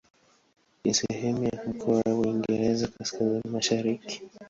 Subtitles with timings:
[0.83, 4.21] Ni sehemu ya mkoa wa Uingereza Kaskazini-Mashariki.